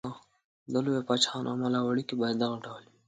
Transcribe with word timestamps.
د 0.71 0.73
لویو 0.85 1.07
پاچاهانو 1.07 1.51
عمل 1.53 1.73
او 1.79 1.85
اړېکې 1.91 2.15
باید 2.21 2.37
دغه 2.39 2.57
ډول 2.65 2.83
وي. 2.87 2.97